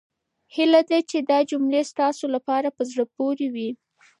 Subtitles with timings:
[0.55, 3.69] هيله ده چې دا جملې ستاسو لپاره په زړه پورې وي.